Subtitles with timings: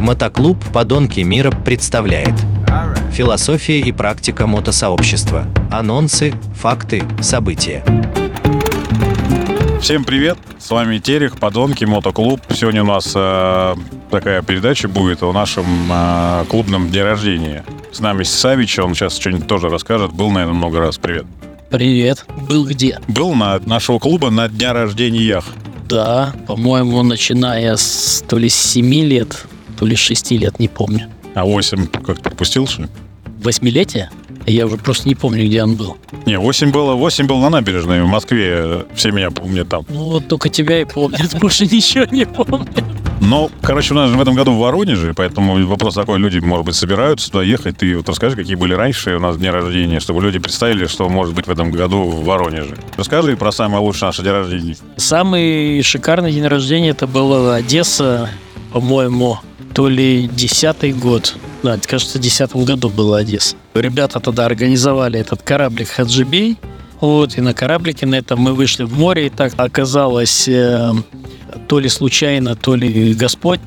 [0.00, 2.32] Мотоклуб «Подонки мира» представляет
[3.12, 5.44] Философия и практика мотосообщества.
[5.70, 7.84] Анонсы, факты, события.
[9.82, 10.38] Всем привет!
[10.58, 12.40] С вами Терех, Подонки, Мотоклуб.
[12.48, 13.74] Сегодня у нас э,
[14.10, 17.62] такая передача будет о нашем э, клубном дне рождения.
[17.92, 20.12] С нами Савич, он сейчас что-нибудь тоже расскажет.
[20.12, 20.96] Был, наверное, много раз.
[20.96, 21.26] Привет.
[21.70, 22.24] Привет.
[22.48, 22.98] Был где?
[23.06, 25.42] Был на нашего клуба на дня рождения.
[25.90, 29.44] Да, по-моему, начиная с то ли с 7 лет,
[29.80, 31.08] то ли с 6 лет, не помню.
[31.34, 32.88] А 8 как пропустил, что ли?
[33.42, 34.10] Восьмилетие?
[34.46, 35.96] Я уже просто не помню, где он был.
[36.26, 38.84] Не, 8 было, 8 был на набережной в Москве.
[38.94, 39.86] Все меня помнят там.
[39.88, 42.66] Ну, вот только тебя и помнят, больше ничего не помню.
[43.22, 46.66] Но, короче, у нас же в этом году в Воронеже, поэтому вопрос такой, люди, может
[46.66, 47.78] быть, собираются туда ехать.
[47.78, 51.34] Ты вот расскажи, какие были раньше у нас дни рождения, чтобы люди представили, что может
[51.34, 52.76] быть в этом году в Воронеже.
[52.98, 54.76] Расскажи про самое лучшее наше день рождения.
[54.98, 58.28] Самый шикарный день рождения это была Одесса,
[58.72, 59.38] по-моему,
[59.74, 61.34] то ли десятый год.
[61.62, 63.56] Да, кажется, в десятом году была Одесса.
[63.74, 66.58] Ребята тогда организовали этот кораблик Хаджибей.
[67.00, 70.92] Вот, и на кораблике на этом мы вышли в море, и так оказалось э,
[71.66, 73.60] то ли случайно, то ли Господь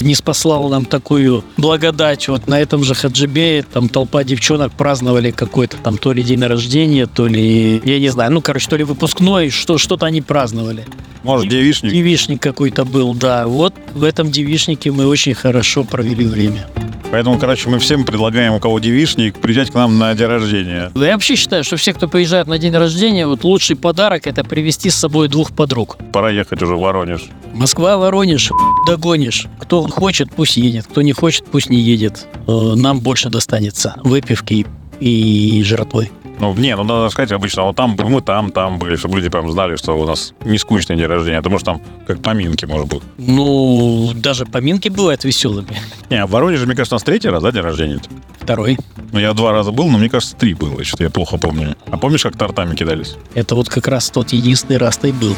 [0.00, 2.28] не спаслал нам такую благодать.
[2.28, 7.06] Вот на этом же Хаджибее там толпа девчонок праздновали какой-то там то ли день рождения,
[7.06, 10.84] то ли, я не знаю, ну, короче, то ли выпускной, что, что-то они праздновали.
[11.24, 11.90] Может, девишник?
[11.92, 13.46] Девишник какой-то был, да.
[13.46, 16.66] Вот в этом девишнике мы очень хорошо провели время.
[17.10, 20.90] Поэтому, короче, мы всем предлагаем, у кого девишник, приезжать к нам на день рождения.
[20.96, 24.90] Я вообще считаю, что все, кто приезжает на день рождения, вот лучший подарок это привезти
[24.90, 25.96] с собой двух подруг.
[26.12, 27.22] Пора ехать уже в Воронеж.
[27.52, 28.50] Москва, Воронеж,
[28.88, 29.46] догонишь.
[29.60, 30.86] Кто хочет, пусть едет.
[30.88, 32.26] Кто не хочет, пусть не едет.
[32.48, 34.66] Э, Нам больше достанется выпивки
[35.00, 36.10] и жратвы.
[36.40, 39.50] Ну, не, ну надо сказать обычно, вот там мы там, там были, чтобы люди прям
[39.50, 43.02] знали, что у нас не скучный день рождения, потому что там как поминки, может быть.
[43.18, 45.76] Ну, даже поминки бывают веселыми.
[46.10, 48.00] Не, а в Воронеже, мне кажется, у нас третий раз, да, день рождения?
[48.44, 48.76] Второй.
[49.10, 51.76] Ну, я два раза был, но мне кажется, три было, что-то я плохо помню.
[51.86, 53.16] А помнишь, как тортами кидались?
[53.32, 55.34] Это вот как раз тот единственный раз-то и был.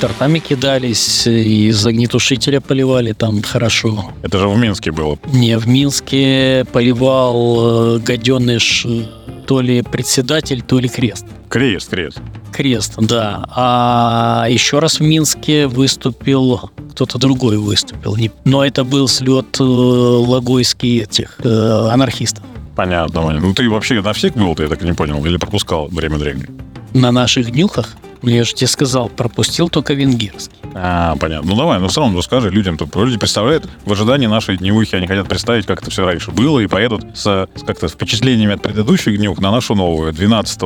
[0.00, 4.10] Тортами кидались, из огнетушителя поливали там хорошо.
[4.22, 5.18] Это же в Минске было.
[5.32, 9.04] Не, в Минске поливал э, гаденыш э,
[9.46, 11.26] то ли председатель, то ли крест.
[11.48, 12.20] Крест, крест.
[12.52, 13.44] Крест, да.
[13.54, 18.16] А еще раз в Минске выступил кто-то другой выступил.
[18.44, 22.42] Но это был слет э, логойский этих э, анархистов.
[22.78, 23.40] Понятно, Ваня.
[23.40, 26.16] Ну, ты вообще на всех был, ты я так и не понял, или пропускал время
[26.16, 26.46] времени?
[26.94, 30.54] На наших днюхах, я же тебе сказал, пропустил только венгерский.
[30.74, 31.50] А, понятно.
[31.50, 32.76] Ну, давай, ну, все равно расскажи людям.
[32.76, 36.60] то Люди представляют в ожидании нашей дневухи, они хотят представить, как это все раньше было,
[36.60, 40.12] и поедут с, с как-то впечатлениями от предыдущих днюх на нашу новую.
[40.12, 40.60] 12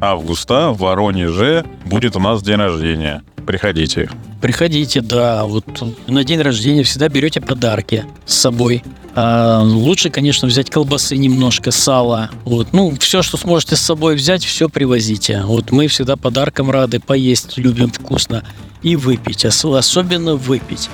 [0.00, 3.22] августа в Воронеже будет у нас день рождения.
[3.46, 4.08] Приходите.
[4.40, 5.66] Приходите, да, вот
[6.06, 8.82] на день рождения всегда берете подарки с собой.
[9.20, 12.30] А, лучше, конечно, взять колбасы немножко, сала.
[12.44, 15.42] Вот, ну, все, что сможете с собой взять, все привозите.
[15.44, 18.44] Вот мы всегда подаркам рады, поесть любим вкусно
[18.80, 20.88] и выпить, ос- особенно выпить.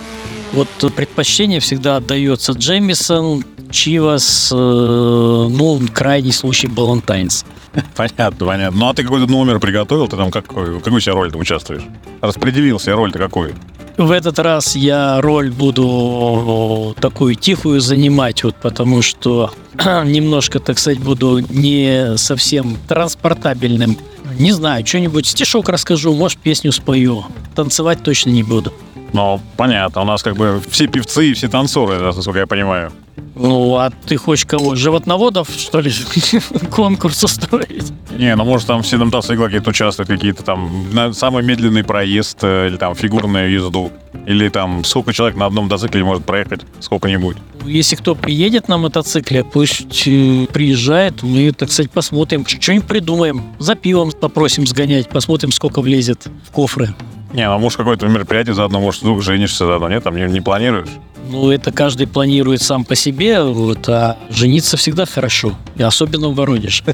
[0.54, 7.44] Вот предпочтение всегда отдается Джемисон, Чивас, э, ну, крайний случай Балантайнс.
[7.94, 8.78] Понятно, понятно.
[8.80, 10.08] Ну, а ты какой-то номер приготовил?
[10.08, 11.82] Ты там какой, какую себя роль там участвуешь?
[12.22, 13.54] Распределил себе роль-то какую?
[13.96, 19.52] В этот раз я роль буду такую тихую занимать, вот потому что
[20.04, 23.96] немножко, так сказать, буду не совсем транспортабельным.
[24.38, 27.24] Не знаю, что-нибудь стишок расскажу, может, песню спою.
[27.54, 28.72] Танцевать точно не буду.
[29.14, 30.02] Ну, понятно.
[30.02, 32.90] У нас как бы все певцы и все танцоры, насколько я понимаю.
[33.36, 34.74] Ну, а ты хочешь кого?
[34.74, 35.92] Животноводов, что ли,
[36.70, 37.92] конкурс устроить?
[38.10, 42.38] Не, ну может там все там танцы какие-то участвуют, какие-то там на самый медленный проезд
[42.42, 43.92] э, или там фигурную езду.
[44.26, 47.36] Или там сколько человек на одном мотоцикле может проехать, сколько-нибудь.
[47.64, 53.44] Если кто приедет на мотоцикле, пусть э, приезжает, мы, так сказать, посмотрим, что-нибудь придумаем.
[53.60, 56.94] За пивом попросим сгонять, посмотрим, сколько влезет в кофры.
[57.34, 60.04] Не, ну может какое-то мероприятие заодно, может вдруг женишься заодно, нет?
[60.04, 60.88] Там не, не планируешь?
[61.28, 66.36] Ну, это каждый планирует сам по себе, вот, а жениться всегда хорошо, и особенно в
[66.36, 66.84] Воронеже.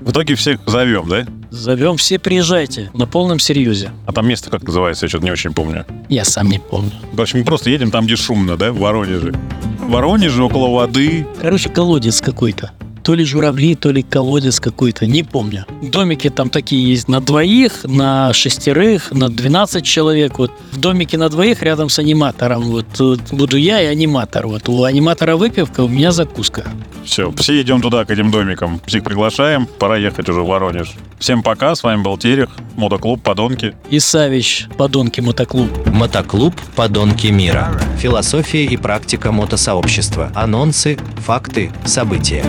[0.00, 1.24] В итоге всех зовем, да?
[1.50, 3.90] Зовем все, приезжайте, на полном серьезе.
[4.06, 5.86] А там место как называется, я что-то не очень помню.
[6.08, 6.92] Я сам не помню.
[7.12, 9.32] В общем, мы просто едем там, где шумно, да, в Воронеже.
[9.80, 11.26] В Воронеже, около воды.
[11.40, 12.72] Короче, колодец какой-то.
[13.06, 15.64] То ли журавли, то ли колодец какой-то, не помню.
[15.80, 20.40] Домики там такие есть на двоих, на шестерых, на 12 человек.
[20.40, 22.62] Вот в домике на двоих рядом с аниматором.
[22.62, 24.48] Вот, вот буду я и аниматор.
[24.48, 26.64] Вот у аниматора выпивка, у меня закуска.
[27.04, 28.80] Все, все идем туда, к этим домикам.
[28.86, 29.68] Всех приглашаем.
[29.78, 30.92] Пора ехать уже в Воронеж.
[31.20, 33.76] Всем пока, с вами был Терех, мотоклуб «Подонки».
[33.88, 35.70] И Савич, подонки мотоклуб.
[35.86, 37.80] Мотоклуб «Подонки мира».
[38.00, 40.32] Философия и практика мотосообщества.
[40.34, 42.44] Анонсы, факты, события.